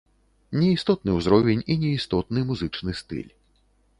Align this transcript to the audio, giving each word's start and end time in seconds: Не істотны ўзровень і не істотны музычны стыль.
Не 0.59 0.69
істотны 0.75 1.11
ўзровень 1.17 1.61
і 1.75 1.77
не 1.85 1.91
істотны 1.99 2.39
музычны 2.53 2.97
стыль. 3.03 3.31